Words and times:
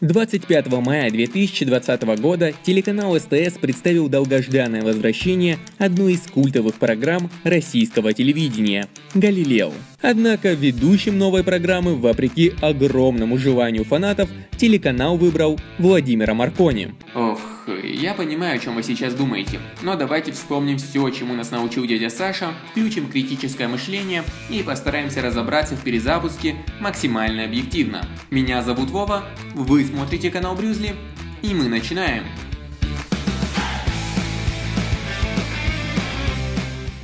25 0.00 0.66
мая 0.80 1.10
2020 1.10 2.02
года 2.20 2.52
телеканал 2.62 3.18
СТС 3.18 3.58
представил 3.58 4.08
долгожданное 4.08 4.82
возвращение 4.82 5.58
одной 5.78 6.14
из 6.14 6.20
культовых 6.20 6.74
программ 6.74 7.30
российского 7.44 8.12
телевидения– 8.12 8.88
«Галилео». 9.14 9.72
Однако 10.02 10.52
ведущим 10.52 11.18
новой 11.18 11.44
программы, 11.44 11.96
вопреки 11.96 12.52
огромному 12.60 13.38
желанию 13.38 13.84
фанатов, 13.84 14.28
телеканал 14.58 15.16
выбрал 15.16 15.58
Владимира 15.78 16.34
Маркони. 16.34 16.94
Ох, 17.14 17.40
я 17.68 18.14
понимаю, 18.14 18.56
о 18.56 18.58
чем 18.58 18.74
вы 18.74 18.82
сейчас 18.82 19.14
думаете, 19.14 19.60
но 19.82 19.96
давайте 19.96 20.32
вспомним 20.32 20.78
все, 20.78 21.08
чему 21.10 21.34
нас 21.34 21.50
научил 21.50 21.86
дядя 21.86 22.10
Саша, 22.10 22.54
включим 22.70 23.10
критическое 23.10 23.68
мышление 23.68 24.24
и 24.50 24.62
постараемся 24.62 25.22
разобраться 25.22 25.76
в 25.76 25.82
перезапуске 25.82 26.56
максимально 26.80 27.44
объективно. 27.44 28.06
Меня 28.30 28.62
зовут 28.62 28.90
Вова, 28.90 29.24
вы 29.54 29.84
смотрите 29.84 30.30
канал 30.30 30.54
Брюзли, 30.54 30.94
и 31.42 31.54
мы 31.54 31.68
начинаем. 31.68 32.24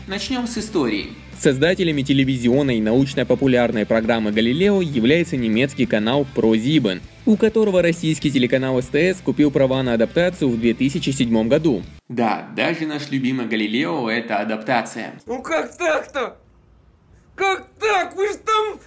Начнем 0.07 0.47
с 0.47 0.59
истории. 0.59 1.22
Создателями 1.43 2.03
телевизионной 2.03 2.79
и 2.79 2.81
научно-популярной 2.81 3.85
программы 3.85 4.31
«Галилео» 4.31 4.81
является 4.81 5.37
немецкий 5.37 5.87
канал 5.87 6.25
ProSieben, 6.37 7.01
у 7.27 7.37
которого 7.37 7.83
российский 7.83 8.31
телеканал 8.31 8.81
СТС 8.81 9.21
купил 9.25 9.51
права 9.51 9.83
на 9.83 9.95
адаптацию 9.95 10.49
в 10.49 10.61
2007 10.61 11.49
году. 11.49 11.83
Да, 12.09 12.49
даже 12.55 12.87
наш 12.87 13.11
любимый 13.11 13.47
«Галилео»— 13.49 14.09
это 14.11 14.37
адаптация. 14.37 15.15
Ну 15.27 15.43
как 15.43 15.77
так-то? 15.77 16.37
Как 17.35 17.67
так? 17.81 18.15
Вы 18.15 18.29
же 18.29 18.35
там... 18.35 18.79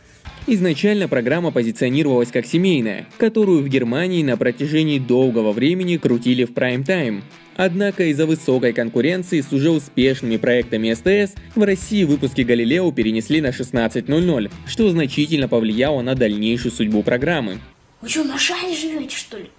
Изначально 0.47 1.09
программа 1.09 1.51
позиционировалась 1.51 2.31
как 2.31 2.45
семейная, 2.45 3.05
которую 3.17 3.63
в 3.63 3.67
Германии 3.67 4.23
на 4.23 4.37
протяжении 4.37 4.99
долгого 4.99 5.51
времени 5.51 5.97
крутили 5.97 6.45
в 6.45 6.53
прайм-тайм. 6.53 7.21
Однако 7.55 8.03
из-за 8.05 8.25
высокой 8.25 8.73
конкуренции 8.73 9.39
с 9.39 9.53
уже 9.53 9.71
успешными 9.71 10.37
проектами 10.37 10.93
СТС 10.93 11.35
в 11.55 11.63
России 11.63 12.03
выпуски 12.03 12.41
Галилео 12.41 12.91
перенесли 12.91 13.39
на 13.39 13.49
16.00, 13.49 14.51
что 14.67 14.89
значительно 14.89 15.47
повлияло 15.47 16.01
на 16.01 16.15
дальнейшую 16.15 16.71
судьбу 16.73 17.01
программы. 17.01 17.59
Вы 18.01 18.09
что, 18.09 18.23
на 18.25 18.37
шаре 18.37 18.75
живете, 18.75 19.15
что 19.15 19.37
ли? 19.37 19.49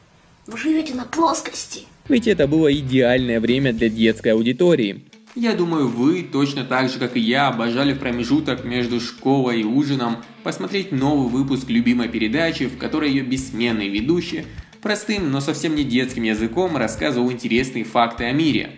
Вы 0.47 0.59
живете 0.59 0.95
на 0.95 1.05
плоскости. 1.05 1.81
Ведь 2.09 2.29
это 2.29 2.47
было 2.47 2.73
идеальное 2.73 3.41
время 3.41 3.73
для 3.73 3.89
детской 3.89 4.29
аудитории. 4.29 5.03
Я 5.35 5.55
думаю, 5.55 5.89
вы, 5.89 6.23
точно 6.23 6.65
так 6.65 6.89
же, 6.91 6.98
как 6.98 7.17
и 7.17 7.20
я, 7.20 7.48
обожали 7.48 7.92
в 7.92 7.98
промежуток 7.98 8.65
между 8.65 9.01
школой 9.01 9.61
и 9.61 9.65
ужином 9.65 10.19
посмотреть 10.42 10.92
новый 10.92 11.29
выпуск 11.31 11.69
любимой 11.69 12.09
передачи, 12.09 12.67
в 12.67 12.79
которой 12.79 13.11
ее 13.11 13.23
бессменный 13.23 13.89
ведущий 13.89 14.45
простым, 14.87 15.33
но 15.33 15.41
совсем 15.41 15.75
не 15.75 15.83
детским 15.83 16.23
языком 16.23 16.77
рассказывал 16.77 17.33
интересные 17.33 17.83
факты 17.83 18.23
о 18.23 18.31
мире. 18.31 18.70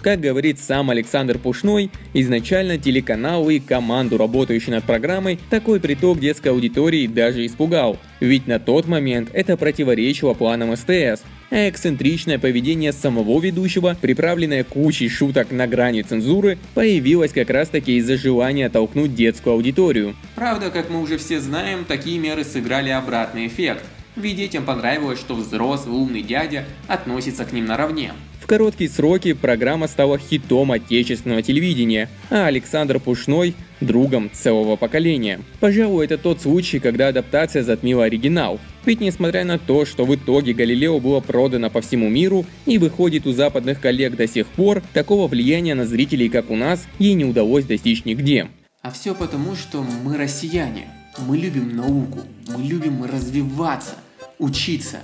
Как 0.00 0.18
говорит 0.18 0.58
сам 0.58 0.90
Александр 0.90 1.38
Пушной, 1.38 1.88
изначально 2.14 2.78
телеканал 2.78 3.48
и 3.48 3.60
команду, 3.60 4.18
работающую 4.18 4.74
над 4.74 4.82
программой, 4.82 5.38
такой 5.50 5.78
приток 5.78 6.18
детской 6.18 6.48
аудитории 6.48 7.06
даже 7.06 7.46
испугал. 7.46 7.96
Ведь 8.18 8.48
на 8.48 8.58
тот 8.58 8.88
момент 8.88 9.28
это 9.32 9.56
противоречило 9.56 10.34
планам 10.34 10.74
СТС. 10.76 11.22
А 11.52 11.68
эксцентричное 11.68 12.40
поведение 12.40 12.92
самого 12.92 13.38
ведущего, 13.38 13.96
приправленное 14.00 14.64
кучей 14.64 15.08
шуток 15.08 15.52
на 15.52 15.68
грани 15.68 16.02
цензуры, 16.02 16.58
появилось 16.74 17.30
как 17.30 17.50
раз 17.50 17.68
таки 17.68 17.98
из-за 17.98 18.16
желания 18.16 18.68
толкнуть 18.68 19.14
детскую 19.14 19.52
аудиторию. 19.52 20.16
Правда, 20.34 20.70
как 20.70 20.90
мы 20.90 21.00
уже 21.00 21.18
все 21.18 21.38
знаем, 21.38 21.84
такие 21.84 22.18
меры 22.18 22.42
сыграли 22.42 22.90
обратный 22.90 23.46
эффект. 23.46 23.84
Ведь 24.16 24.36
детям 24.36 24.64
понравилось, 24.64 25.18
что 25.18 25.34
взрослый 25.34 25.96
умный 25.96 26.22
дядя 26.22 26.64
относится 26.86 27.44
к 27.44 27.52
ним 27.52 27.66
наравне. 27.66 28.12
В 28.40 28.46
короткие 28.46 28.90
сроки 28.90 29.32
программа 29.32 29.86
стала 29.86 30.18
хитом 30.18 30.72
отечественного 30.72 31.42
телевидения, 31.42 32.08
а 32.28 32.46
Александр 32.46 32.98
Пушной– 32.98 33.54
другом 33.80 34.30
целого 34.32 34.76
поколения. 34.76 35.40
Пожалуй, 35.60 36.04
это 36.04 36.18
тот 36.18 36.40
случай, 36.42 36.78
когда 36.78 37.08
адаптация 37.08 37.62
затмила 37.62 38.04
оригинал. 38.04 38.58
Ведь 38.84 39.00
несмотря 39.00 39.44
на 39.44 39.58
то, 39.58 39.84
что 39.84 40.04
в 40.04 40.14
итоге 40.14 40.54
Галилео 40.54 40.98
было 40.98 41.20
продано 41.20 41.70
по 41.70 41.80
всему 41.80 42.08
миру 42.08 42.44
и 42.66 42.78
выходит 42.78 43.26
у 43.26 43.32
западных 43.32 43.80
коллег 43.80 44.16
до 44.16 44.26
сих 44.26 44.46
пор, 44.48 44.82
такого 44.92 45.28
влияния 45.28 45.74
на 45.74 45.86
зрителей, 45.86 46.28
как 46.28 46.50
у 46.50 46.56
нас, 46.56 46.86
ей 46.98 47.14
не 47.14 47.24
удалось 47.24 47.64
достичь 47.64 48.04
нигде. 48.04 48.48
А 48.82 48.90
все 48.90 49.14
потому, 49.14 49.54
что 49.54 49.84
мы 50.04 50.16
россияне. 50.16 50.88
Мы 51.18 51.36
любим 51.36 51.76
науку, 51.76 52.20
мы 52.48 52.62
любим 52.62 53.04
развиваться, 53.04 53.94
учиться. 54.38 55.00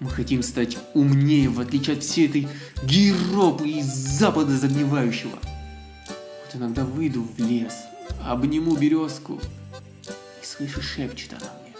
Мы 0.00 0.10
хотим 0.10 0.42
стать 0.42 0.76
умнее, 0.94 1.48
в 1.48 1.60
отличие 1.60 1.96
от 1.96 2.02
всей 2.02 2.28
этой 2.28 2.48
геропы 2.84 3.68
из 3.68 3.86
запада 3.86 4.56
загнивающего. 4.56 5.38
Вот 5.38 6.54
иногда 6.54 6.84
выйду 6.84 7.22
в 7.22 7.38
лес, 7.38 7.74
обниму 8.24 8.76
березку 8.76 9.40
и 10.42 10.44
слышу 10.44 10.82
шепчет 10.82 11.32
она 11.32 11.50
мне. 11.62 11.74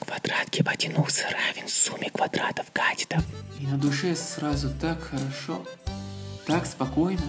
Квадрат 0.00 0.50
гипотенузы 0.50 1.22
равен 1.22 1.68
сумме 1.68 2.10
квадратов 2.10 2.66
катетов. 2.72 3.24
И 3.60 3.66
на 3.66 3.78
душе 3.78 4.14
сразу 4.16 4.70
так 4.80 5.02
хорошо, 5.02 5.64
так 6.46 6.66
спокойно. 6.66 7.22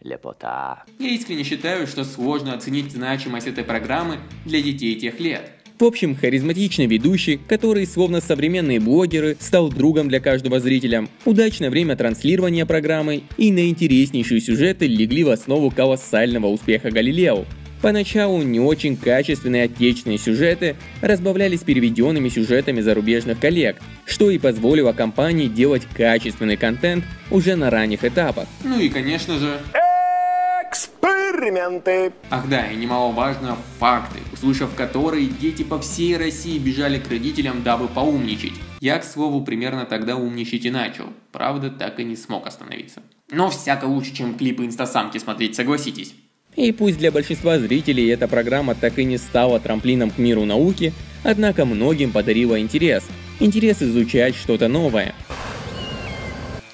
Лепота. 0.00 0.84
Я 0.98 1.08
искренне 1.08 1.44
считаю, 1.44 1.86
что 1.86 2.04
сложно 2.04 2.54
оценить 2.54 2.92
значимость 2.92 3.46
этой 3.46 3.64
программы 3.64 4.18
для 4.44 4.60
детей 4.60 4.94
тех 4.96 5.20
лет. 5.20 5.50
В 5.78 5.82
общем, 5.84 6.14
харизматичный 6.14 6.86
ведущий, 6.86 7.40
который, 7.48 7.84
словно 7.84 8.20
современные 8.20 8.78
блогеры, 8.78 9.36
стал 9.40 9.70
другом 9.70 10.08
для 10.08 10.20
каждого 10.20 10.60
зрителя, 10.60 11.08
удачное 11.24 11.68
время 11.68 11.96
транслирования 11.96 12.64
программы 12.64 13.24
и 13.36 13.50
наинтереснейшие 13.50 14.40
сюжеты 14.40 14.86
легли 14.86 15.24
в 15.24 15.30
основу 15.30 15.72
колоссального 15.72 16.46
успеха 16.46 16.92
Галилео. 16.92 17.44
Поначалу 17.84 18.40
не 18.40 18.60
очень 18.60 18.96
качественные 18.96 19.64
отечественные 19.64 20.16
сюжеты 20.16 20.76
разбавлялись 21.02 21.60
переведенными 21.60 22.30
сюжетами 22.30 22.80
зарубежных 22.80 23.38
коллег, 23.38 23.76
что 24.06 24.30
и 24.30 24.38
позволило 24.38 24.94
компании 24.94 25.48
делать 25.48 25.82
качественный 25.94 26.56
контент 26.56 27.04
уже 27.30 27.56
на 27.56 27.68
ранних 27.68 28.02
этапах. 28.02 28.48
Ну 28.64 28.80
и 28.80 28.88
конечно 28.88 29.38
же... 29.38 29.60
Эксперименты. 30.66 32.14
Ах 32.30 32.48
да, 32.48 32.70
и 32.70 32.74
немаловажно 32.74 33.58
факты, 33.78 34.20
услышав 34.32 34.74
которые 34.74 35.26
дети 35.26 35.62
по 35.62 35.78
всей 35.78 36.16
России 36.16 36.58
бежали 36.58 36.98
к 36.98 37.10
родителям, 37.10 37.62
дабы 37.62 37.88
поумничать. 37.88 38.54
Я, 38.80 38.98
к 38.98 39.04
слову, 39.04 39.44
примерно 39.44 39.84
тогда 39.84 40.16
умничать 40.16 40.64
и 40.64 40.70
начал. 40.70 41.10
Правда, 41.32 41.68
так 41.68 42.00
и 42.00 42.04
не 42.04 42.16
смог 42.16 42.46
остановиться. 42.46 43.02
Но 43.30 43.50
всяко 43.50 43.84
лучше, 43.84 44.14
чем 44.14 44.38
клипы 44.38 44.64
инстасамки 44.64 45.18
смотреть, 45.18 45.54
согласитесь. 45.54 46.14
И 46.56 46.70
пусть 46.72 46.98
для 46.98 47.10
большинства 47.10 47.58
зрителей 47.58 48.08
эта 48.08 48.28
программа 48.28 48.74
так 48.74 48.98
и 48.98 49.04
не 49.04 49.18
стала 49.18 49.58
трамплином 49.58 50.10
к 50.10 50.18
миру 50.18 50.44
науки, 50.44 50.92
однако 51.24 51.64
многим 51.64 52.12
подарила 52.12 52.60
интерес. 52.60 53.04
Интерес 53.40 53.82
изучать 53.82 54.36
что-то 54.36 54.68
новое. 54.68 55.14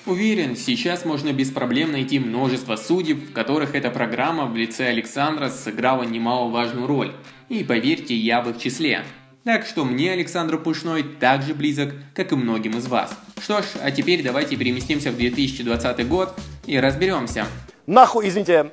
Уверен, 0.06 0.56
сейчас 0.56 1.04
можно 1.04 1.32
без 1.32 1.50
проблем 1.50 1.92
найти 1.92 2.18
множество 2.18 2.76
судеб, 2.76 3.30
в 3.30 3.32
которых 3.32 3.74
эта 3.74 3.90
программа 3.90 4.46
в 4.46 4.56
лице 4.56 4.86
Александра 4.86 5.48
сыграла 5.48 6.02
немаловажную 6.02 6.86
роль. 6.86 7.12
И 7.48 7.64
поверьте, 7.64 8.14
я 8.14 8.42
в 8.42 8.50
их 8.50 8.58
числе. 8.58 9.04
Так 9.44 9.64
что 9.64 9.84
мне 9.84 10.12
Александр 10.12 10.58
Пушной 10.58 11.02
так 11.02 11.42
же 11.42 11.54
близок, 11.54 11.94
как 12.14 12.32
и 12.32 12.36
многим 12.36 12.76
из 12.76 12.86
вас. 12.88 13.16
Что 13.40 13.62
ж, 13.62 13.66
а 13.82 13.90
теперь 13.90 14.22
давайте 14.22 14.56
переместимся 14.56 15.10
в 15.12 15.16
2020 15.16 16.08
год 16.08 16.34
и 16.66 16.78
разберемся. 16.78 17.46
Нахуй, 17.86 18.28
извините, 18.28 18.72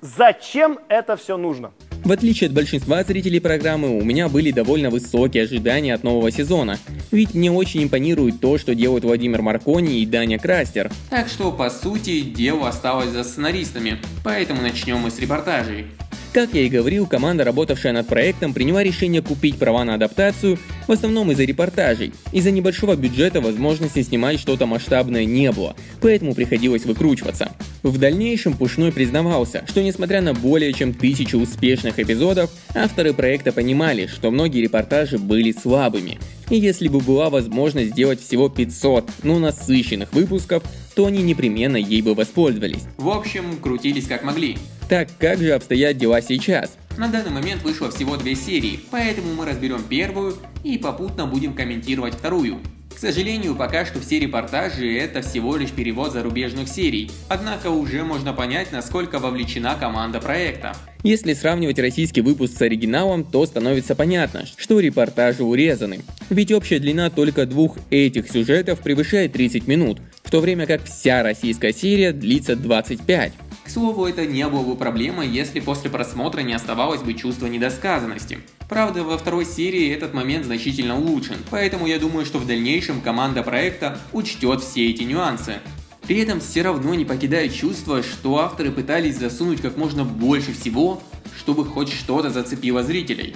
зачем 0.00 0.78
это 0.88 1.16
все 1.16 1.36
нужно? 1.36 1.72
В 2.04 2.12
отличие 2.12 2.46
от 2.48 2.54
большинства 2.54 3.02
зрителей 3.02 3.40
программы, 3.40 3.98
у 3.98 4.04
меня 4.04 4.28
были 4.28 4.52
довольно 4.52 4.90
высокие 4.90 5.42
ожидания 5.42 5.92
от 5.92 6.04
нового 6.04 6.30
сезона, 6.30 6.78
ведь 7.10 7.34
мне 7.34 7.50
очень 7.50 7.82
импонирует 7.82 8.40
то, 8.40 8.58
что 8.58 8.74
делают 8.76 9.04
Владимир 9.04 9.42
Маркони 9.42 10.00
и 10.00 10.06
Даня 10.06 10.38
Крастер. 10.38 10.90
Так 11.10 11.26
что, 11.28 11.50
по 11.50 11.68
сути, 11.68 12.20
дело 12.20 12.68
осталось 12.68 13.08
за 13.08 13.24
сценаристами, 13.24 13.98
поэтому 14.22 14.62
начнем 14.62 14.98
мы 14.98 15.10
с 15.10 15.18
репортажей. 15.18 15.86
Как 16.32 16.52
я 16.52 16.62
и 16.62 16.68
говорил, 16.68 17.06
команда, 17.06 17.44
работавшая 17.44 17.92
над 17.92 18.06
проектом, 18.06 18.52
приняла 18.52 18.82
решение 18.82 19.22
купить 19.22 19.58
права 19.58 19.84
на 19.84 19.94
адаптацию, 19.94 20.58
в 20.86 20.92
основном 20.92 21.30
из-за 21.32 21.44
репортажей. 21.44 22.12
Из-за 22.32 22.50
небольшого 22.50 22.96
бюджета 22.96 23.40
возможности 23.40 24.02
снимать 24.02 24.40
что-то 24.40 24.66
масштабное 24.66 25.24
не 25.24 25.52
было, 25.52 25.76
поэтому 26.00 26.34
приходилось 26.34 26.84
выкручиваться. 26.84 27.52
В 27.82 27.98
дальнейшем 27.98 28.54
Пушной 28.54 28.92
признавался, 28.92 29.64
что 29.68 29.82
несмотря 29.82 30.20
на 30.20 30.34
более 30.34 30.72
чем 30.72 30.92
тысячу 30.92 31.38
успешных 31.38 31.98
эпизодов, 31.98 32.50
авторы 32.74 33.12
проекта 33.12 33.52
понимали, 33.52 34.06
что 34.06 34.30
многие 34.30 34.62
репортажи 34.62 35.18
были 35.18 35.52
слабыми. 35.52 36.18
И 36.50 36.56
если 36.56 36.88
бы 36.88 37.00
была 37.00 37.30
возможность 37.30 37.90
сделать 37.90 38.20
всего 38.20 38.48
500, 38.48 39.10
но 39.22 39.38
насыщенных 39.38 40.12
выпусков, 40.12 40.62
то 40.94 41.06
они 41.06 41.22
непременно 41.22 41.76
ей 41.76 42.02
бы 42.02 42.14
воспользовались. 42.14 42.82
В 42.96 43.08
общем, 43.08 43.58
крутились 43.60 44.06
как 44.06 44.22
могли. 44.22 44.56
Так 44.88 45.08
как 45.18 45.40
же 45.40 45.52
обстоят 45.52 45.98
дела 45.98 46.22
сейчас? 46.22 46.70
На 46.98 47.08
данный 47.08 47.30
момент 47.30 47.62
вышло 47.62 47.90
всего 47.90 48.16
две 48.16 48.34
серии, 48.34 48.80
поэтому 48.90 49.34
мы 49.34 49.44
разберем 49.44 49.82
первую 49.82 50.36
и 50.64 50.78
попутно 50.78 51.26
будем 51.26 51.52
комментировать 51.52 52.14
вторую. 52.14 52.60
К 52.94 52.98
сожалению, 52.98 53.54
пока 53.54 53.84
что 53.84 54.00
все 54.00 54.18
репортажи– 54.18 54.90
это 54.98 55.20
всего 55.20 55.56
лишь 55.56 55.68
перевод 55.70 56.14
зарубежных 56.14 56.66
серий, 56.66 57.10
однако 57.28 57.68
уже 57.68 58.02
можно 58.02 58.32
понять, 58.32 58.72
насколько 58.72 59.18
вовлечена 59.18 59.74
команда 59.78 60.18
проекта. 60.20 60.74
Если 61.02 61.34
сравнивать 61.34 61.78
российский 61.78 62.22
выпуск 62.22 62.56
с 62.56 62.62
оригиналом, 62.62 63.24
то 63.24 63.44
становится 63.44 63.94
понятно, 63.94 64.46
что 64.56 64.80
репортажи 64.80 65.44
урезаны. 65.44 66.00
Ведь 66.30 66.50
общая 66.50 66.78
длина 66.78 67.10
только 67.10 67.44
двух 67.44 67.76
этих 67.90 68.30
сюжетов 68.30 68.78
превышает 68.80 69.34
30 69.34 69.68
минут, 69.68 70.00
в 70.22 70.30
то 70.30 70.40
время 70.40 70.64
как 70.66 70.82
вся 70.84 71.22
российская 71.22 71.74
серия 71.74 72.12
длится 72.12 72.56
25. 72.56 73.34
К 73.66 73.68
слову, 73.68 74.06
это 74.06 74.24
не 74.24 74.46
было 74.46 74.62
бы 74.62 74.76
проблемой, 74.76 75.26
если 75.26 75.58
после 75.58 75.90
просмотра 75.90 76.40
не 76.42 76.54
оставалось 76.54 77.02
бы 77.02 77.14
чувства 77.14 77.48
недосказанности. 77.48 78.38
Правда, 78.68 79.02
во 79.02 79.18
второй 79.18 79.44
серии 79.44 79.92
этот 79.92 80.14
момент 80.14 80.46
значительно 80.46 80.96
улучшен, 80.96 81.34
поэтому 81.50 81.88
я 81.88 81.98
думаю, 81.98 82.24
что 82.24 82.38
в 82.38 82.46
дальнейшем 82.46 83.00
команда 83.00 83.42
проекта 83.42 83.98
учтет 84.12 84.62
все 84.62 84.88
эти 84.88 85.02
нюансы. 85.02 85.54
При 86.02 86.18
этом 86.18 86.38
все 86.38 86.62
равно 86.62 86.94
не 86.94 87.04
покидает 87.04 87.52
чувство, 87.52 88.04
что 88.04 88.38
авторы 88.38 88.70
пытались 88.70 89.18
засунуть 89.18 89.60
как 89.60 89.76
можно 89.76 90.04
больше 90.04 90.52
всего, 90.52 91.02
чтобы 91.36 91.64
хоть 91.64 91.92
что-то 91.92 92.30
зацепило 92.30 92.84
зрителей. 92.84 93.34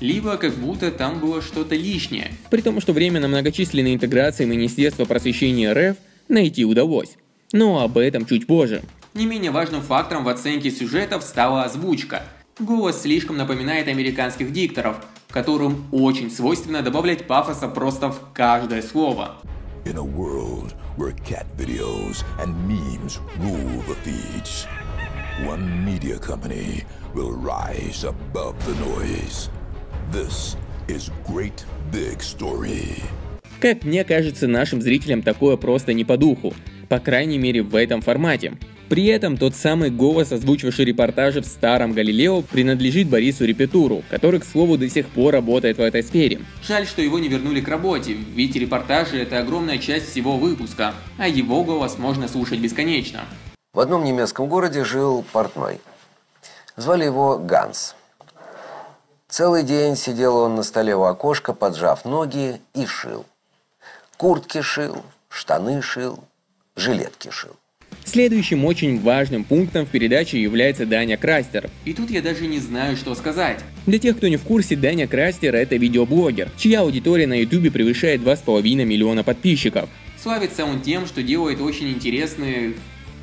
Либо 0.00 0.38
как 0.38 0.54
будто 0.54 0.90
там 0.90 1.20
было 1.20 1.42
что-то 1.42 1.74
лишнее. 1.74 2.32
При 2.48 2.62
том, 2.62 2.80
что 2.80 2.94
время 2.94 3.20
на 3.20 3.28
многочисленные 3.28 3.94
интеграции 3.94 4.46
Министерства 4.46 5.04
просвещения 5.04 5.70
РФ 5.74 5.98
найти 6.28 6.64
удалось. 6.64 7.18
Но 7.52 7.82
об 7.82 7.98
этом 7.98 8.24
чуть 8.24 8.46
позже. 8.46 8.82
Не 9.16 9.24
менее 9.24 9.50
важным 9.50 9.80
фактором 9.80 10.24
в 10.24 10.28
оценке 10.28 10.70
сюжетов 10.70 11.22
стала 11.22 11.62
озвучка. 11.62 12.24
Голос 12.58 13.00
слишком 13.00 13.38
напоминает 13.38 13.88
американских 13.88 14.52
дикторов, 14.52 14.96
которым 15.30 15.86
очень 15.90 16.30
свойственно 16.30 16.82
добавлять 16.82 17.26
пафоса 17.26 17.66
просто 17.66 18.10
в 18.10 18.20
каждое 18.34 18.82
слово. 18.82 19.36
In 19.86 19.96
a 19.96 20.04
world 20.04 20.74
where 20.98 21.14
cat 21.24 21.46
videos 21.56 22.24
and 22.38 22.54
memes 22.68 23.18
rule 23.38 23.82
the 23.88 23.96
feeds, 24.04 24.66
one 25.46 25.82
media 25.82 26.18
company 26.18 26.84
will 27.14 27.32
rise 27.32 28.04
above 28.04 28.54
the 28.66 28.74
noise. 28.84 29.48
This 30.12 30.58
is 30.88 31.10
great 31.26 31.64
big 31.90 32.18
story. 32.18 33.02
Как 33.60 33.82
мне 33.84 34.04
кажется, 34.04 34.46
нашим 34.46 34.82
зрителям 34.82 35.22
такое 35.22 35.56
просто 35.56 35.94
не 35.94 36.04
по 36.04 36.18
духу. 36.18 36.52
По 36.90 36.98
крайней 36.98 37.38
мере 37.38 37.62
в 37.62 37.74
этом 37.74 38.02
формате. 38.02 38.58
При 38.88 39.06
этом 39.06 39.36
тот 39.36 39.56
самый 39.56 39.90
голос, 39.90 40.30
озвучивавший 40.30 40.84
репортажи 40.84 41.40
в 41.40 41.46
старом 41.46 41.92
Галилео, 41.92 42.42
принадлежит 42.42 43.08
Борису 43.08 43.44
Репетуру, 43.44 44.04
который, 44.10 44.38
к 44.38 44.44
слову, 44.44 44.78
до 44.78 44.88
сих 44.88 45.08
пор 45.08 45.34
работает 45.34 45.78
в 45.78 45.80
этой 45.80 46.04
сфере. 46.04 46.40
Жаль, 46.62 46.86
что 46.86 47.02
его 47.02 47.18
не 47.18 47.26
вернули 47.28 47.60
к 47.60 47.68
работе, 47.68 48.12
ведь 48.12 48.54
репортажи– 48.54 49.18
это 49.20 49.40
огромная 49.40 49.78
часть 49.78 50.10
всего 50.10 50.36
выпуска, 50.36 50.94
а 51.18 51.26
его 51.26 51.64
голос 51.64 51.98
можно 51.98 52.28
слушать 52.28 52.60
бесконечно. 52.60 53.24
В 53.72 53.80
одном 53.80 54.04
немецком 54.04 54.48
городе 54.48 54.84
жил 54.84 55.24
портной. 55.32 55.80
Звали 56.76 57.04
его 57.04 57.38
Ганс. 57.38 57.96
Целый 59.28 59.64
день 59.64 59.96
сидел 59.96 60.36
он 60.36 60.54
на 60.54 60.62
столе 60.62 60.94
у 60.94 61.02
окошка, 61.02 61.52
поджав 61.52 62.04
ноги 62.04 62.60
и 62.74 62.86
шил. 62.86 63.26
Куртки 64.16 64.62
шил, 64.62 65.02
штаны 65.28 65.82
шил, 65.82 66.20
жилетки 66.76 67.30
шил. 67.30 67.56
Следующим 68.06 68.64
очень 68.64 69.00
важным 69.00 69.42
пунктом 69.42 69.84
в 69.84 69.88
передаче 69.90 70.40
является 70.40 70.86
Даня 70.86 71.16
Крастер. 71.16 71.68
И 71.84 71.92
тут 71.92 72.08
я 72.08 72.22
даже 72.22 72.46
не 72.46 72.60
знаю, 72.60 72.96
что 72.96 73.16
сказать. 73.16 73.58
Для 73.84 73.98
тех, 73.98 74.16
кто 74.16 74.28
не 74.28 74.36
в 74.36 74.42
курсе, 74.42 74.76
Даня 74.76 75.08
Крастер 75.08 75.56
это 75.56 75.74
видеоблогер, 75.74 76.48
чья 76.56 76.82
аудитория 76.82 77.26
на 77.26 77.40
ютубе 77.40 77.72
превышает 77.72 78.20
2,5 78.20 78.62
миллиона 78.84 79.24
подписчиков. 79.24 79.90
Славится 80.22 80.64
он 80.64 80.80
тем, 80.82 81.06
что 81.06 81.20
делает 81.22 81.60
очень 81.60 81.88
интересные 81.88 82.74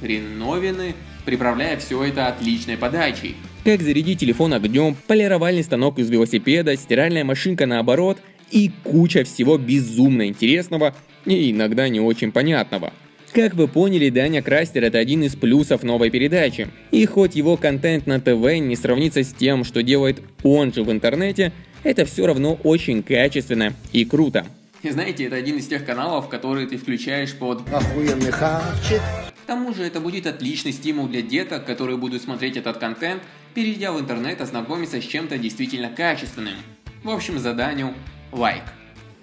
хреновины, 0.02 0.96
приправляя 1.26 1.78
все 1.78 2.04
это 2.04 2.28
отличной 2.28 2.76
подачей. 2.76 3.38
Как 3.64 3.82
зарядить 3.82 4.20
телефон 4.20 4.54
огнем, 4.54 4.98
полировальный 5.08 5.64
станок 5.64 5.98
из 5.98 6.10
велосипеда, 6.10 6.76
стиральная 6.76 7.24
машинка 7.24 7.66
наоборот 7.66 8.20
и 8.52 8.70
куча 8.84 9.24
всего 9.24 9.58
безумно 9.58 10.28
интересного 10.28 10.94
и 11.26 11.52
иногда 11.52 11.88
не 11.88 12.02
очень 12.02 12.34
понятного. 12.34 12.92
Как 13.34 13.56
вы 13.56 13.68
поняли, 13.68 14.10
Даня 14.10 14.44
Крастер 14.44 14.84
это 14.84 15.00
один 15.00 15.24
из 15.24 15.36
плюсов 15.36 15.82
новой 15.82 16.12
передачи. 16.12 16.68
И 16.92 17.04
хоть 17.08 17.36
его 17.36 17.58
контент 17.58 18.06
на 18.06 18.20
ТВ 18.20 18.60
не 18.60 18.76
сравнится 18.76 19.24
с 19.24 19.34
тем, 19.34 19.64
что 19.64 19.82
делает 19.82 20.22
он 20.44 20.72
же 20.72 20.84
в 20.84 20.92
интернете, 20.92 21.52
это 21.82 22.06
все 22.06 22.28
равно 22.28 22.60
очень 22.64 23.02
качественно 23.02 23.74
и 23.92 24.06
круто. 24.06 24.46
И 24.84 24.92
знаете, 24.92 25.24
это 25.24 25.36
один 25.36 25.58
из 25.58 25.66
тех 25.66 25.84
каналов, 25.84 26.30
которые 26.30 26.68
ты 26.68 26.78
включаешь 26.78 27.34
под 27.34 27.68
охуенный 27.74 28.32
хавчик. 28.32 29.02
К 29.32 29.48
тому 29.48 29.74
же 29.74 29.84
это 29.84 30.00
будет 30.00 30.28
отличный 30.28 30.72
стимул 30.72 31.08
для 31.08 31.24
деток, 31.24 31.66
которые 31.66 31.98
будут 31.98 32.22
смотреть 32.22 32.58
этот 32.58 32.78
контент, 32.78 33.24
перейдя 33.56 33.94
в 33.94 34.00
интернет, 34.00 34.42
ознакомиться 34.42 35.02
с 35.02 35.06
чем-то 35.06 35.40
действительно 35.40 35.90
качественным. 35.90 36.58
В 37.04 37.10
общем, 37.10 37.40
заданию 37.40 37.96
лайк. 38.32 38.62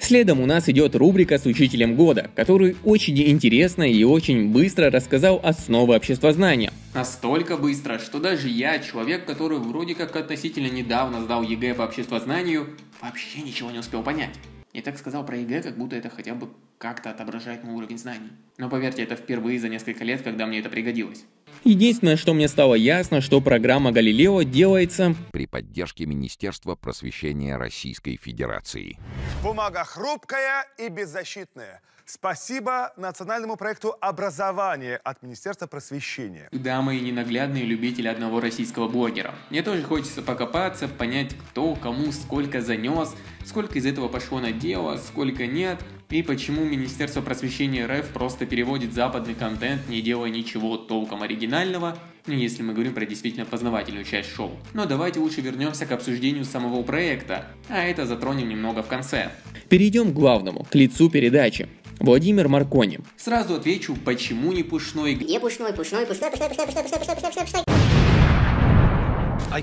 Следом 0.01 0.41
у 0.41 0.47
нас 0.47 0.69
идет 0.69 0.97
рубрика 0.97 1.39
с 1.39 1.45
учителем 1.45 1.95
года, 1.95 2.31
который 2.35 2.75
очень 2.85 3.21
интересно 3.23 3.83
и 3.83 4.03
очень 4.03 4.51
быстро 4.51 4.91
рассказал 4.91 5.39
основы 5.43 5.95
обществознания. 5.95 6.73
Настолько 6.95 7.59
быстро, 7.59 7.99
что 7.99 8.19
даже 8.19 8.49
я, 8.49 8.79
человек, 8.79 9.27
который 9.27 9.59
вроде 9.59 9.95
как 9.95 10.17
относительно 10.17 10.69
недавно 10.69 11.21
сдал 11.23 11.43
ЕГЭ 11.43 11.75
по 11.75 11.83
обществознанию, 11.83 12.67
вообще 13.01 13.43
ничего 13.43 13.71
не 13.71 13.79
успел 13.79 14.03
понять. 14.03 14.35
Я 14.73 14.83
так 14.83 14.99
сказал 14.99 15.25
про 15.25 15.37
ЕГЭ, 15.37 15.63
как 15.63 15.77
будто 15.77 15.97
это 15.97 16.09
хотя 16.09 16.35
бы 16.35 16.49
как-то 16.79 17.11
отображает 17.11 17.63
мой 17.63 17.75
уровень 17.75 17.99
знаний. 17.99 18.31
Но 18.57 18.71
поверьте, 18.71 19.03
это 19.03 19.17
впервые 19.17 19.61
за 19.61 19.69
несколько 19.69 20.03
лет, 20.03 20.23
когда 20.23 20.47
мне 20.47 20.61
это 20.61 20.71
пригодилось. 20.71 21.25
Единственное, 21.65 22.17
что 22.17 22.33
мне 22.33 22.49
стало 22.49 22.75
ясно, 22.75 23.21
что 23.21 23.41
программа 23.41 23.93
«Галилео» 23.93 24.43
делается 24.43 25.15
при 25.31 25.47
поддержке 25.47 26.07
Министерства 26.07 26.75
просвещения 26.75 27.57
Российской 27.57 28.17
Федерации. 28.17 28.99
Бумага 29.43 29.85
хрупкая 29.85 30.67
и 30.79 30.89
беззащитная. 30.89 31.83
Спасибо 32.07 32.93
национальному 32.97 33.57
проекту 33.57 33.95
образования 34.01 34.97
от 35.05 35.23
Министерства 35.23 35.69
просвещения. 35.69 36.49
Да, 36.51 36.83
мои 36.83 37.01
ненаглядные 37.01 37.65
любители 37.65 38.09
одного 38.09 38.41
российского 38.41 38.89
блогера. 38.89 39.33
Мне 39.51 39.63
тоже 39.63 39.85
хочется 39.85 40.21
покопаться, 40.21 40.89
понять, 40.89 41.37
кто 41.37 41.77
кому 41.77 42.11
сколько 42.11 42.63
занес, 42.63 43.15
сколько 43.45 43.79
из 43.79 43.87
этого 43.87 44.09
пошло 44.09 44.41
на 44.41 44.51
дело, 44.51 44.97
сколько 44.97 45.47
нет, 45.47 45.79
и 46.11 46.23
почему 46.23 46.65
Министерство 46.65 47.21
просвещения 47.21 47.87
РФ 47.87 48.09
просто 48.09 48.45
переводит 48.47 48.93
западный 48.93 49.35
контент, 49.35 49.89
не 49.89 50.03
делая 50.03 50.31
ничего 50.31 50.77
толком 50.77 51.23
оригинального, 51.23 51.97
ну 52.27 52.35
если 52.35 52.63
мы 52.63 52.73
говорим 52.73 52.95
про 52.95 53.07
действительно 53.07 53.47
познавательную 53.47 54.05
часть 54.05 54.35
шоу. 54.35 54.51
Но 54.75 54.87
давайте 54.87 55.21
лучше 55.21 55.41
вернемся 55.41 55.87
к 55.87 55.93
обсуждению 55.93 56.45
самого 56.45 56.83
проекта, 56.83 57.47
а 57.69 57.83
это 57.85 58.07
затронем 58.07 58.49
немного 58.49 58.83
в 58.83 58.89
конце. 58.89 59.31
Перейдем 59.69 60.11
к 60.11 60.15
главному, 60.15 60.67
к 60.69 60.75
лицу 60.75 61.09
передачи. 61.09 61.69
Владимир 62.01 62.49
Маркони. 62.49 63.01
Сразу 63.17 63.55
отвечу, 63.55 63.95
почему 63.95 64.53
не 64.53 64.63
пушной? 64.63 65.15
Где 65.15 65.39
пушной, 65.39 65.75
пушной, 65.75 66.07
пушной, 66.07 66.31
пушной, 66.31 66.49
пушной, 66.49 66.67
пушной, 66.67 66.85
пушной, 66.85 66.99
пушной, 66.99 67.17
пушной, 67.17 67.45
пушной. 67.45 68.00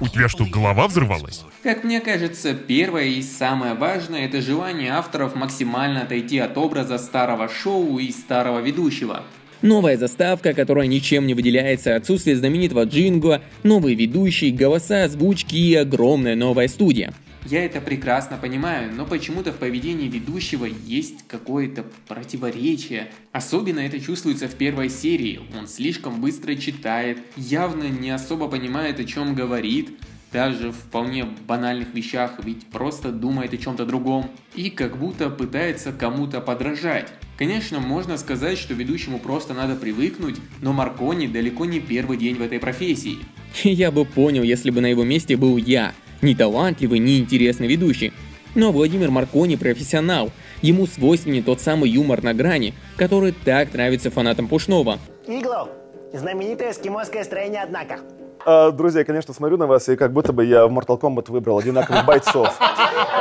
У 0.01 0.07
тебя 0.07 0.27
что, 0.27 0.45
голова 0.45 0.87
взрывалась? 0.87 1.43
Как 1.63 1.83
мне 1.83 2.01
кажется, 2.01 2.53
первое 2.53 3.05
и 3.05 3.21
самое 3.21 3.73
важное 3.73 4.25
это 4.25 4.41
желание 4.41 4.91
авторов 4.91 5.35
максимально 5.35 6.01
отойти 6.01 6.39
от 6.39 6.57
образа 6.57 6.97
старого 6.97 7.47
шоу 7.47 7.97
и 7.97 8.11
старого 8.11 8.59
ведущего. 8.59 9.23
Новая 9.61 9.97
заставка, 9.97 10.53
которая 10.53 10.87
ничем 10.87 11.25
не 11.25 11.33
выделяется, 11.33 11.95
отсутствие 11.95 12.35
знаменитого 12.35 12.83
джингла, 12.83 13.41
новые 13.63 13.95
ведущие, 13.95 14.51
голоса, 14.51 15.05
озвучки 15.05 15.55
и 15.55 15.75
огромная 15.75 16.35
новая 16.35 16.67
студия– 16.67 17.13
я 17.45 17.63
это 17.63 17.79
прекрасно 17.81 18.37
понимаю, 18.37 18.91
но 18.93 19.05
почему-то 19.05 19.51
в 19.51 19.57
поведении 19.57 20.07
ведущего 20.07 20.65
есть 20.65 21.27
какое-то 21.27 21.85
противоречие. 22.07 23.11
Особенно 23.31 23.79
это 23.79 23.99
чувствуется 23.99 24.47
в 24.47 24.55
первой 24.55 24.89
серии. 24.89 25.41
Он 25.57 25.67
слишком 25.67 26.19
быстро 26.19 26.55
читает, 26.55 27.19
явно 27.35 27.83
не 27.83 28.09
особо 28.09 28.47
понимает, 28.47 28.99
о 28.99 29.05
чем 29.05 29.35
говорит, 29.35 29.91
даже 30.33 30.71
в 30.71 30.75
вполне 30.75 31.25
банальных 31.47 31.93
вещах, 31.93 32.33
ведь 32.43 32.65
просто 32.67 33.11
думает 33.11 33.53
о 33.53 33.57
чем-то 33.57 33.85
другом. 33.85 34.29
И 34.55 34.69
как 34.69 34.97
будто 34.97 35.29
пытается 35.29 35.93
кому-то 35.93 36.41
подражать. 36.41 37.13
Конечно, 37.37 37.79
можно 37.79 38.17
сказать, 38.17 38.57
что 38.57 38.73
ведущему 38.73 39.19
просто 39.19 39.53
надо 39.53 39.75
привыкнуть, 39.75 40.37
но 40.61 40.73
Маркони 40.73 41.27
далеко 41.27 41.65
не 41.65 41.79
первый 41.79 42.17
день 42.17 42.35
в 42.35 42.41
этой 42.41 42.59
профессии. 42.59 43.19
Я 43.63 43.91
бы 43.91 44.05
понял, 44.05 44.43
если 44.43 44.69
бы 44.69 44.81
на 44.81 44.87
его 44.87 45.03
месте 45.03 45.37
был 45.37 45.55
я– 45.57 45.93
не 46.21 46.35
талантливый, 46.35 46.99
не 46.99 47.19
интересный 47.19 47.67
ведущий. 47.67 48.13
Но 48.55 48.71
Владимир 48.71 49.11
Маркони 49.11 49.55
профессионал. 49.55 50.31
Ему 50.61 50.87
свойственен 50.87 51.43
тот 51.43 51.61
самый 51.61 51.89
юмор 51.89 52.23
на 52.23 52.33
грани, 52.33 52.73
который 52.95 53.31
так 53.31 53.73
нравится 53.73 54.09
фанатам 54.09 54.47
Пушного. 54.47 54.97
Иглов, 55.27 55.69
знаменитое 56.13 56.71
эскимосское 56.71 57.23
строение, 57.23 57.61
однако. 57.61 57.99
А, 58.45 58.71
Друзья, 58.71 58.99
я, 59.01 59.05
конечно, 59.05 59.33
смотрю 59.33 59.57
на 59.57 59.67
вас, 59.67 59.89
и 59.89 59.95
как 59.95 60.13
будто 60.13 60.33
бы 60.33 60.45
я 60.45 60.65
в 60.67 60.71
Mortal 60.71 60.99
Kombat 60.99 61.29
выбрал 61.31 61.59
одинаковых 61.59 62.05
бойцов. 62.05 62.57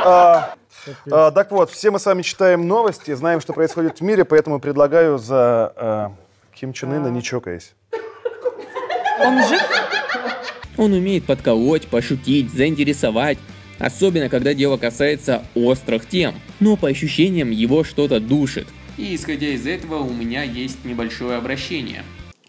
А, 0.09 0.55
а, 1.11 1.31
Так 1.31 1.51
вот, 1.51 1.69
все 1.69 1.91
мы 1.91 1.99
с 1.99 2.05
вами 2.05 2.21
читаем 2.21 2.65
новости, 2.65 3.13
знаем, 3.13 3.41
что 3.41 3.51
происходит 3.51 3.99
в 3.99 4.01
мире, 4.01 4.23
поэтому 4.23 4.59
предлагаю 4.59 5.17
за 5.17 5.73
а, 5.75 6.11
Ким 6.53 6.71
Чен 6.71 6.93
Ына 6.93 7.07
не 7.09 7.21
чокаясь. 7.21 7.73
Он 9.19 9.43
жив? 9.47 9.61
Он 10.77 10.93
умеет 10.93 11.25
подколоть, 11.25 11.87
пошутить, 11.87 12.51
заинтересовать, 12.51 13.37
особенно 13.79 14.29
когда 14.29 14.53
дело 14.53 14.77
касается 14.77 15.43
острых 15.55 16.07
тем. 16.07 16.35
Но 16.59 16.77
по 16.77 16.87
ощущениям 16.87 17.51
его 17.51 17.83
что-то 17.83 18.19
душит. 18.19 18.67
И 18.97 19.13
исходя 19.15 19.47
из 19.47 19.67
этого 19.67 19.99
у 19.99 20.13
меня 20.13 20.43
есть 20.43 20.85
небольшое 20.85 21.37
обращение. 21.37 22.03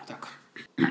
Так. 0.07 0.29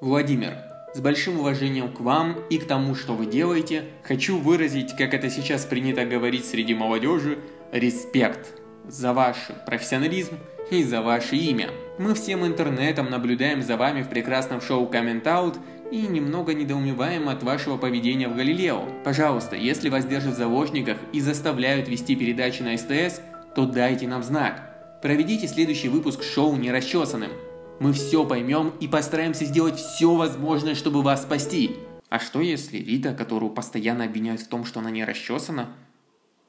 Владимир, 0.00 0.58
с 0.94 1.00
большим 1.00 1.40
уважением 1.40 1.92
к 1.92 2.00
вам 2.00 2.38
и 2.50 2.58
к 2.58 2.66
тому, 2.66 2.94
что 2.94 3.14
вы 3.14 3.26
делаете, 3.26 3.84
хочу 4.02 4.38
выразить, 4.38 4.94
как 4.96 5.14
это 5.14 5.30
сейчас 5.30 5.64
принято 5.64 6.04
говорить 6.04 6.44
среди 6.44 6.74
молодежи, 6.74 7.38
респект 7.72 8.58
за 8.86 9.12
ваш 9.12 9.36
профессионализм 9.66 10.38
и 10.70 10.82
за 10.82 11.02
ваше 11.02 11.36
имя. 11.36 11.70
Мы 11.98 12.14
всем 12.14 12.44
интернетом 12.46 13.10
наблюдаем 13.10 13.62
за 13.62 13.76
вами 13.76 14.02
в 14.02 14.08
прекрасном 14.08 14.60
шоу 14.60 14.90
Comment 14.90 15.22
Out 15.24 15.56
и 15.92 16.06
немного 16.06 16.54
недоумеваем 16.54 17.28
от 17.28 17.42
вашего 17.42 17.76
поведения 17.76 18.26
в 18.26 18.34
Галилео. 18.34 18.88
Пожалуйста, 19.04 19.56
если 19.56 19.90
вас 19.90 20.06
держат 20.06 20.34
в 20.34 20.38
заложниках 20.38 20.96
и 21.12 21.20
заставляют 21.20 21.86
вести 21.86 22.16
передачи 22.16 22.62
на 22.62 22.78
СТС, 22.78 23.20
то 23.54 23.66
дайте 23.66 24.08
нам 24.08 24.22
знак. 24.22 25.00
Проведите 25.02 25.46
следующий 25.46 25.90
выпуск 25.90 26.22
шоу 26.22 26.56
нерасчесанным. 26.56 27.30
Мы 27.78 27.92
все 27.92 28.24
поймем 28.24 28.72
и 28.80 28.88
постараемся 28.88 29.44
сделать 29.44 29.76
все 29.76 30.14
возможное, 30.14 30.74
чтобы 30.74 31.02
вас 31.02 31.24
спасти. 31.24 31.76
А 32.08 32.18
что 32.18 32.40
если 32.40 32.78
Рита, 32.78 33.12
которую 33.12 33.50
постоянно 33.50 34.04
обвиняют 34.04 34.40
в 34.40 34.48
том, 34.48 34.64
что 34.64 34.80
она 34.80 34.90
не 34.90 35.04
расчесана, 35.04 35.74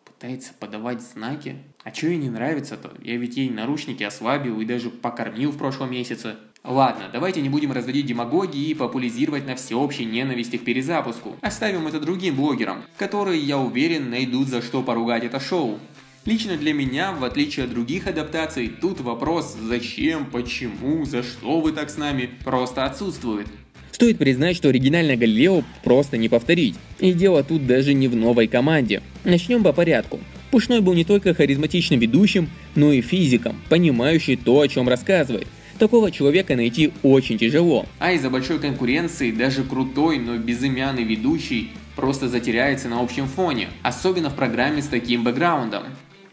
пытается 0.05 0.53
подавать 0.57 1.01
знаки? 1.01 1.57
А 1.83 1.93
что 1.93 2.07
ей 2.07 2.17
не 2.17 2.29
нравится-то? 2.29 2.93
Я 3.01 3.17
ведь 3.17 3.35
ей 3.35 3.50
наручники 3.50 4.03
ослабил 4.03 4.62
и 4.62 4.65
даже 4.65 4.89
покормил 4.89 5.51
в 5.51 5.57
прошлом 5.57 5.91
месяце. 5.91 6.38
Ладно, 6.65 7.10
давайте 7.12 7.41
не 7.41 7.50
будем 7.50 7.74
разводить 7.74 8.05
демагогии 8.05 8.70
и 8.70 8.74
популяризировать 8.74 9.46
на 9.46 9.55
всеобщей 9.55 10.05
ненависти 10.05 10.55
к 10.55 10.63
перезапуску. 10.63 11.36
Оставим 11.41 11.88
это 11.88 12.00
другим 12.00 12.38
блогерам, 12.38 12.84
которые, 12.98 13.41
я 13.41 13.58
уверен, 13.58 14.10
найдут 14.10 14.48
за 14.48 14.62
что 14.62 14.82
поругать 14.82 15.25
это 15.25 15.41
шоу. 15.41 15.77
Лично 16.24 16.55
для 16.55 16.74
меня, 16.74 17.12
в 17.12 17.25
отличие 17.25 17.65
от 17.65 17.72
других 17.72 18.08
адаптаций, 18.08 18.70
тут 18.70 19.01
вопрос 19.01 19.58
«зачем?», 19.62 20.25
«почему?», 20.25 21.03
«за 21.03 21.22
что 21.22 21.60
вы 21.60 21.74
так 21.74 21.89
с 21.89 21.98
нами?» 21.98 22.29
просто 22.46 22.86
отсутствует. 22.86 23.48
Стоит 23.91 24.17
признать, 24.17 24.55
что 24.55 24.70
оригинальное 24.70 25.17
Галилео 25.17 25.63
просто 25.84 26.17
не 26.17 26.29
повторить. 26.29 26.75
И 27.00 27.12
дело 27.12 27.43
тут 27.43 27.67
даже 27.67 27.93
не 27.93 28.08
в 28.08 28.15
новой 28.15 28.48
команде. 28.48 29.03
Начнем 29.25 29.63
по 29.63 29.74
порядку. 29.74 30.22
Пушной 30.50 30.79
был 30.79 30.93
не 30.93 31.03
только 31.03 31.34
харизматичным 31.34 32.00
ведущим, 32.00 32.50
но 32.75 32.93
и 32.93 33.01
физиком, 33.01 33.58
понимающий 33.67 34.38
то, 34.38 34.62
о 34.62 34.67
чем 34.70 34.88
рассказывает. 34.88 35.48
Такого 35.83 36.11
человека 36.11 36.55
найти 36.55 36.93
очень 37.03 37.37
тяжело. 37.37 37.85
А 37.99 38.13
из-за 38.13 38.29
большой 38.29 38.57
конкуренции 38.57 39.31
даже 39.31 39.65
крутой, 39.65 40.17
но 40.17 40.37
безымянный 40.37 41.03
ведущий 41.03 41.71
просто 41.97 42.29
затеряется 42.29 42.87
на 42.87 43.01
общем 43.01 43.27
фоне, 43.27 43.67
особенно 43.81 44.29
в 44.29 44.35
программе 44.35 44.81
с 44.81 44.85
таким 44.85 45.25
бэкграундом. 45.25 45.83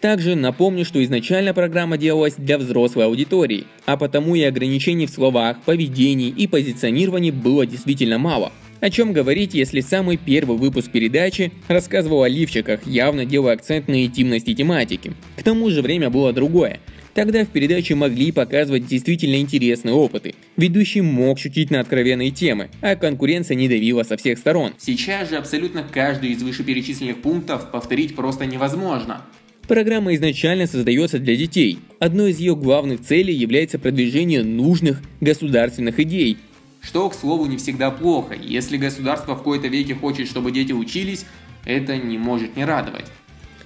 Также 0.00 0.36
напомню, 0.36 0.84
что 0.84 1.02
изначально 1.02 1.52
программа 1.52 1.98
делалась 1.98 2.34
для 2.36 2.58
взрослой 2.58 3.06
аудитории, 3.06 3.66
а 3.86 3.96
потому 3.96 4.36
и 4.36 4.42
ограничений 4.42 5.06
в 5.06 5.10
словах, 5.10 5.60
поведении 5.62 6.28
и 6.28 6.46
позиционировании 6.46 7.32
было 7.32 7.66
действительно 7.66 8.18
мало. 8.18 8.52
О 8.80 8.88
чем 8.88 9.12
говорить, 9.12 9.52
если 9.52 9.80
самый 9.80 10.16
первый 10.16 10.56
выпуск 10.56 10.90
передачи 10.90 11.52
рассказывал 11.68 12.22
о 12.22 12.28
лифчиках, 12.28 12.86
явно 12.86 13.26
делая 13.26 13.54
акцент 13.54 13.88
на 13.88 14.04
интимности 14.04 14.54
тематики. 14.54 15.12
К 15.36 15.42
тому 15.42 15.68
же 15.70 15.82
время 15.82 16.08
было 16.08 16.32
другое. 16.32 16.80
Тогда 17.14 17.44
в 17.44 17.48
передаче 17.48 17.94
могли 17.94 18.32
показывать 18.32 18.86
действительно 18.86 19.36
интересные 19.36 19.94
опыты. 19.94 20.34
Ведущий 20.56 21.00
мог 21.00 21.38
шутить 21.38 21.70
на 21.70 21.80
откровенные 21.80 22.30
темы, 22.30 22.70
а 22.80 22.96
конкуренция 22.96 23.56
не 23.56 23.68
давила 23.68 24.02
со 24.04 24.16
всех 24.16 24.38
сторон. 24.38 24.72
Сейчас 24.78 25.30
же 25.30 25.36
абсолютно 25.36 25.82
каждый 25.82 26.30
из 26.30 26.42
вышеперечисленных 26.42 27.20
пунктов 27.20 27.70
повторить 27.70 28.14
просто 28.14 28.46
невозможно. 28.46 29.22
Программа 29.66 30.14
изначально 30.14 30.66
создается 30.66 31.18
для 31.18 31.36
детей. 31.36 31.78
Одной 32.00 32.32
из 32.32 32.38
ее 32.38 32.56
главных 32.56 33.02
целей 33.02 33.34
является 33.34 33.78
продвижение 33.78 34.42
нужных 34.42 35.00
государственных 35.20 36.00
идей. 36.00 36.38
Что, 36.80 37.08
к 37.10 37.14
слову, 37.14 37.46
не 37.46 37.56
всегда 37.56 37.90
плохо. 37.90 38.34
Если 38.34 38.78
государство 38.78 39.36
в 39.36 39.42
кои-то 39.42 39.68
веке 39.68 39.94
хочет, 39.94 40.28
чтобы 40.28 40.50
дети 40.50 40.72
учились, 40.72 41.24
это 41.64 41.96
не 41.96 42.18
может 42.18 42.56
не 42.56 42.64
радовать. 42.64 43.04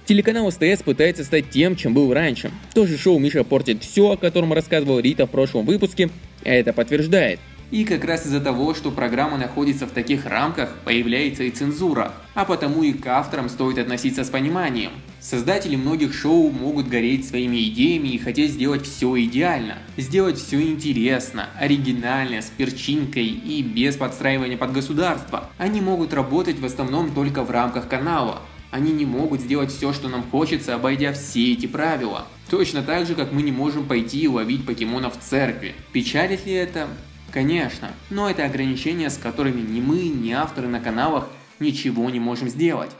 Телеканал 0.05 0.51
СТС 0.51 0.83
пытается 0.83 1.23
стать 1.23 1.49
тем, 1.49 1.75
чем 1.75 1.95
был 1.95 2.13
раньше. 2.13 2.51
То 2.75 2.85
же 2.85 2.95
шоу 2.95 3.17
«Миша 3.17 3.43
портит 3.43 3.83
все», 3.83 4.11
о 4.11 4.17
котором 4.17 4.53
рассказывал 4.53 4.99
Рита 4.99 5.25
в 5.25 5.31
прошлом 5.31 5.65
выпуске, 5.65 6.11
это 6.43 6.73
подтверждает. 6.73 7.39
И 7.71 7.83
как 7.83 8.05
раз 8.05 8.27
из-за 8.27 8.39
того, 8.39 8.75
что 8.75 8.91
программа 8.91 9.37
находится 9.37 9.87
в 9.87 9.91
таких 9.91 10.27
рамках, 10.27 10.75
появляется 10.85 11.43
и 11.43 11.49
цензура, 11.49 12.13
а 12.35 12.45
потому 12.45 12.83
и 12.83 12.93
к 12.93 13.07
авторам 13.07 13.49
стоит 13.49 13.79
относиться 13.79 14.23
с 14.23 14.29
пониманием. 14.29 14.91
Создатели 15.19 15.75
многих 15.75 16.13
шоу 16.13 16.51
могут 16.51 16.87
гореть 16.87 17.27
своими 17.27 17.67
идеями 17.69 18.09
и 18.09 18.19
хотеть 18.19 18.51
сделать 18.51 18.85
все 18.85 19.19
идеально. 19.23 19.79
Сделать 19.97 20.37
все 20.37 20.61
интересно, 20.61 21.49
оригинально, 21.59 22.43
с 22.43 22.51
перчинкой 22.55 23.25
и 23.25 23.63
без 23.63 23.95
подстраивания 23.95 24.57
под 24.57 24.71
государство. 24.71 25.49
Они 25.57 25.81
могут 25.81 26.13
работать 26.13 26.59
в 26.59 26.65
основном 26.65 27.11
только 27.15 27.41
в 27.43 27.49
рамках 27.49 27.89
канала. 27.89 28.43
Они 28.75 28.91
не 28.91 29.05
могут 29.05 29.39
сделать 29.39 29.71
все, 29.71 29.93
что 29.93 30.09
нам 30.09 30.21
хочется, 30.29 30.75
обойдя 30.75 31.13
все 31.13 31.53
эти 31.53 31.65
правила. 31.65 32.27
Точно 32.49 32.83
так 32.83 33.07
же, 33.07 33.15
как 33.15 33.31
мы 33.31 33.41
не 33.41 33.53
можем 33.53 33.85
пойти 33.85 34.19
и 34.19 34.27
ловить 34.27 34.65
покемонов 34.65 35.17
в 35.17 35.23
церкви. 35.23 35.75
Печалит 35.93 36.45
ли 36.45 36.51
это? 36.51 36.89
Конечно, 37.31 37.91
но 38.09 38.29
это 38.29 38.43
ограничения, 38.43 39.09
с 39.09 39.17
которыми 39.17 39.61
ни 39.61 39.79
мы, 39.79 40.09
ни 40.09 40.31
авторы 40.31 40.67
на 40.67 40.81
каналах 40.81 41.29
ничего 41.61 42.09
не 42.09 42.19
можем 42.19 42.49
сделать. 42.49 42.91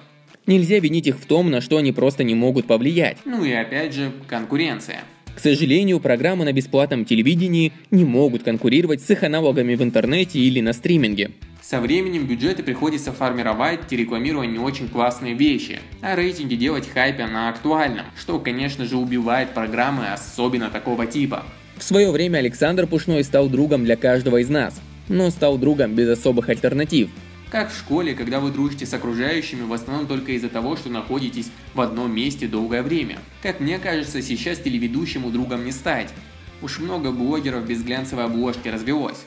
Нельзя 0.48 0.79
винить 0.79 1.08
их 1.08 1.17
в 1.17 1.25
том, 1.25 1.51
на 1.51 1.60
что 1.60 1.75
они 1.75 1.91
просто 1.91 2.24
не 2.24 2.36
могут 2.36 2.67
повлиять. 2.67 3.17
Ну 3.25 3.44
и 3.44 3.51
опять 3.51 3.94
же, 3.94 4.13
конкуренция. 4.29 5.03
К 5.36 5.41
сожалению, 5.41 6.00
программы 6.00 6.46
на 6.46 6.53
бесплатном 6.53 7.03
телевидении 7.03 7.74
не 7.91 8.05
могут 8.05 8.44
конкурировать 8.44 9.01
с 9.01 9.10
их 9.10 9.24
аналогами 9.24 9.75
в 9.75 9.84
интернете 9.84 10.39
или 10.39 10.62
на 10.62 10.72
стриминге. 10.72 11.32
Со 11.67 11.81
временем 11.81 12.27
бюджеты 12.27 12.62
приходится 12.62 13.12
формировать, 13.12 13.91
рекламируя 13.91 14.45
не 14.45 14.60
очень 14.60 14.88
классные 14.88 15.34
вещи, 15.34 15.79
а 16.00 16.15
рейтинги 16.15 16.53
делать 16.53 16.88
хайпя 16.88 17.25
на 17.25 17.50
актуальном, 17.50 18.05
что, 18.15 18.38
конечно 18.38 18.86
же, 18.86 18.98
убивает 18.98 19.55
программы 19.55 20.13
особенно 20.13 20.69
такого 20.69 21.07
типа. 21.07 21.43
В 21.77 21.84
свое 21.84 22.12
время 22.12 22.38
Александр 22.38 22.86
Пушной 22.86 23.24
стал 23.24 23.50
другом 23.50 23.84
для 23.84 23.95
каждого 23.95 24.38
из 24.38 24.48
нас, 24.48 24.79
но 25.10 25.31
стал 25.31 25.57
другом 25.57 25.95
без 25.95 26.07
особых 26.07 26.50
альтернатив. 26.50 27.10
Как 27.50 27.72
в 27.72 27.75
школе, 27.75 28.13
когда 28.13 28.39
вы 28.39 28.51
дружите 28.51 28.86
с 28.86 28.93
окружающими 28.93 29.63
в 29.63 29.74
основном 29.74 30.05
только 30.05 30.34
из-за 30.34 30.50
того, 30.50 30.77
что 30.77 30.89
находитесь 30.89 31.50
в 31.74 31.81
одном 31.81 32.13
месте 32.13 32.45
долгое 32.45 32.84
время. 32.84 33.17
Как 33.41 33.60
мне 33.60 33.79
кажется, 33.79 34.22
сейчас 34.22 34.60
телеведущему 34.60 35.31
другом 35.31 35.65
не 35.65 35.72
стать. 35.72 36.13
Уж 36.62 36.77
много 36.77 37.12
блогеров 37.12 37.65
без 37.65 37.81
глянцевой 37.81 38.25
обложки 38.25 38.67
развелось. 38.67 39.25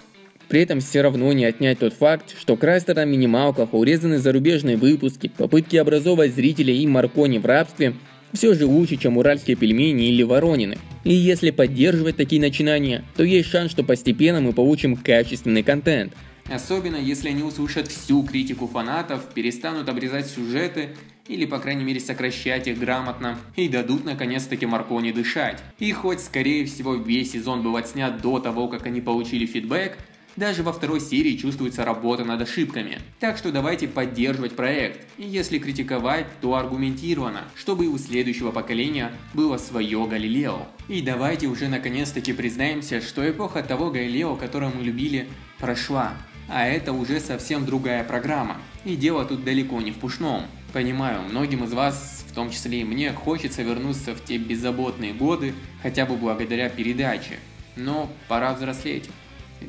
При 0.48 0.62
этом 0.62 0.80
все 0.80 1.02
равно 1.02 1.32
не 1.32 1.44
отнять 1.44 1.80
тот 1.80 1.92
факт, 1.92 2.34
что 2.38 2.56
крастер 2.56 2.96
на 2.96 3.04
минималках, 3.04 3.74
урезаны 3.74 4.18
зарубежные 4.18 4.76
выпуски, 4.76 5.30
попытки 5.36 5.76
образовывать 5.76 6.34
зрителей 6.34 6.82
и 6.82 6.86
Маркони 6.86 7.38
в 7.38 7.46
рабстве 7.46 7.94
все 8.32 8.54
же 8.54 8.66
лучше, 8.66 8.96
чем 8.96 9.16
уральские 9.16 9.56
пельмени 9.56 10.08
или 10.08 10.22
воронины. 10.22 10.78
И 11.04 11.12
если 11.12 11.50
поддерживать 11.50 12.16
такие 12.16 12.40
начинания, 12.40 13.04
то 13.16 13.24
есть 13.24 13.48
шанс, 13.48 13.70
что 13.70 13.84
постепенно 13.84 14.40
мы 14.40 14.52
получим 14.52 14.96
качественный 14.96 15.62
контент. 15.62 16.12
Особенно 16.50 16.96
если 16.96 17.28
они 17.28 17.42
услышат 17.42 17.88
всю 17.88 18.22
критику 18.22 18.66
фанатов, 18.66 19.32
перестанут 19.34 19.88
обрезать 19.88 20.26
сюжеты 20.26 20.90
или, 21.26 21.44
по 21.44 21.58
крайней 21.58 21.84
мере, 21.84 22.00
сокращать 22.00 22.68
их 22.68 22.78
грамотно, 22.78 23.38
и 23.54 23.68
дадут 23.68 24.06
наконец-таки 24.06 24.64
Маркони 24.64 25.12
дышать. 25.12 25.58
И 25.78 25.92
хоть, 25.92 26.20
скорее 26.20 26.64
всего, 26.64 26.94
весь 26.94 27.32
сезон 27.32 27.62
был 27.62 27.76
отснят 27.76 28.22
до 28.22 28.38
того, 28.38 28.68
как 28.68 28.86
они 28.86 29.02
получили 29.02 29.44
фидбэк, 29.44 29.98
даже 30.38 30.62
во 30.62 30.72
второй 30.72 31.00
серии 31.00 31.36
чувствуется 31.36 31.84
работа 31.84 32.24
над 32.24 32.40
ошибками. 32.40 32.98
Так 33.18 33.36
что 33.36 33.50
давайте 33.50 33.88
поддерживать 33.88 34.54
проект. 34.54 35.06
И 35.18 35.24
если 35.24 35.58
критиковать, 35.58 36.26
то 36.40 36.54
аргументированно, 36.54 37.42
чтобы 37.56 37.86
и 37.86 37.88
у 37.88 37.98
следующего 37.98 38.52
поколения 38.52 39.12
было 39.34 39.56
свое 39.58 40.06
Галилео. 40.06 40.68
И 40.88 41.02
давайте 41.02 41.48
уже 41.48 41.66
наконец-таки 41.68 42.32
признаемся, 42.32 43.00
что 43.00 43.28
эпоха 43.28 43.62
того 43.62 43.90
Галилео, 43.90 44.36
которого 44.36 44.70
мы 44.70 44.84
любили, 44.84 45.28
прошла. 45.58 46.14
А 46.48 46.66
это 46.66 46.92
уже 46.92 47.18
совсем 47.18 47.66
другая 47.66 48.04
программа. 48.04 48.58
И 48.84 48.94
дело 48.94 49.24
тут 49.24 49.44
далеко 49.44 49.80
не 49.82 49.90
в 49.90 49.96
пушном. 49.96 50.44
Понимаю, 50.72 51.22
многим 51.22 51.64
из 51.64 51.72
вас, 51.72 52.24
в 52.28 52.32
том 52.32 52.50
числе 52.50 52.82
и 52.82 52.84
мне, 52.84 53.12
хочется 53.12 53.62
вернуться 53.62 54.14
в 54.14 54.24
те 54.24 54.38
беззаботные 54.38 55.12
годы, 55.12 55.52
хотя 55.82 56.06
бы 56.06 56.16
благодаря 56.16 56.68
передаче. 56.68 57.38
Но 57.74 58.10
пора 58.28 58.54
взрослеть. 58.54 59.10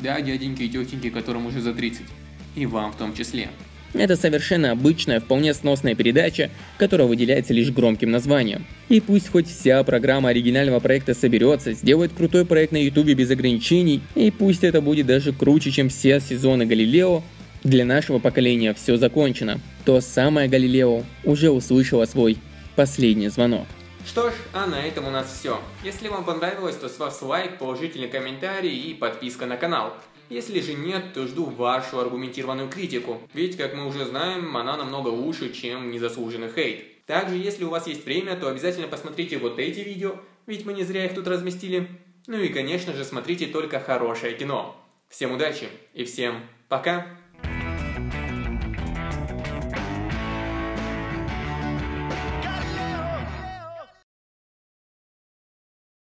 Да, 0.02 0.22
дяденьки 0.22 0.64
и 0.64 0.70
тетеньки, 0.70 1.10
которым 1.10 1.46
уже 1.46 1.62
за 1.62 1.74
30. 1.74 2.02
И 2.56 2.66
вам 2.66 2.92
в 2.92 2.96
том 2.96 3.14
числе. 3.14 3.50
Это 3.94 4.16
совершенно 4.16 4.72
обычная, 4.72 5.20
вполне 5.20 5.54
сносная 5.54 5.96
передача, 5.96 6.52
которая 6.78 7.08
выделяется 7.08 7.54
лишь 7.54 7.72
громким 7.72 8.12
названием. 8.12 8.66
И 8.88 9.02
пусть 9.02 9.30
хоть 9.30 9.48
вся 9.48 9.84
программа 9.84 10.30
оригинального 10.30 10.80
проекта 10.80 11.16
соберется, 11.16 11.74
сделает 11.74 12.14
крутой 12.14 12.46
проект 12.46 12.72
на 12.72 12.84
ютубе 12.84 13.16
без 13.16 13.32
ограничений, 13.32 14.02
и 14.16 14.30
пусть 14.30 14.64
это 14.64 14.82
будет 14.82 15.08
даже 15.08 15.34
круче, 15.34 15.72
чем 15.72 15.90
все 15.90 16.20
сезоны 16.20 16.66
Галилео, 16.68 17.24
для 17.64 17.84
нашего 17.84 18.20
поколения 18.20 18.74
все 18.74 18.96
закончено. 18.96 19.60
То 19.86 20.02
самое 20.02 20.48
Галилео 20.48 21.04
уже 21.24 21.50
услышало 21.50 22.06
свой 22.06 22.38
последний 22.76 23.30
звонок. 23.30 23.66
Что 24.10 24.32
ж, 24.32 24.34
а 24.54 24.66
на 24.66 24.84
этом 24.84 25.06
у 25.06 25.12
нас 25.12 25.32
все. 25.32 25.62
Если 25.84 26.08
вам 26.08 26.26
понравилось, 26.26 26.76
то 26.76 26.90
с 26.90 26.98
вас 26.98 27.22
лайк, 27.22 27.60
положительный 27.60 28.08
комментарий 28.08 28.76
и 28.76 28.96
подписка 28.96 29.46
на 29.46 29.56
канал. 29.56 29.94
Если 30.30 30.62
же 30.62 30.74
нет, 30.74 31.14
то 31.14 31.28
жду 31.28 31.46
вашу 31.46 32.00
аргументированную 32.00 32.70
критику, 32.70 33.22
ведь, 33.36 33.56
как 33.56 33.76
мы 33.76 33.86
уже 33.86 34.06
знаем, 34.06 34.58
она 34.58 34.78
намного 34.78 35.10
лучше, 35.10 35.54
чем 35.54 35.92
незаслуженный 35.92 36.52
хейт. 36.52 37.06
Также, 37.06 37.36
если 37.36 37.66
у 37.66 37.70
вас 37.70 37.86
есть 37.86 38.04
время, 38.04 38.36
то 38.36 38.50
обязательно 38.50 38.88
посмотрите 38.88 39.38
вот 39.38 39.60
эти 39.60 39.82
видео, 39.82 40.16
ведь 40.48 40.66
мы 40.66 40.74
не 40.74 40.84
зря 40.84 41.06
их 41.06 41.14
тут 41.14 41.28
разместили. 41.28 41.88
Ну 42.26 42.40
и, 42.40 42.50
конечно 42.50 42.94
же, 42.94 43.06
смотрите 43.06 43.46
только 43.46 43.80
хорошее 43.80 44.34
кино. 44.34 44.76
Всем 45.08 45.34
удачи 45.34 45.70
и 45.94 46.04
всем 46.04 46.42
пока! 46.68 47.19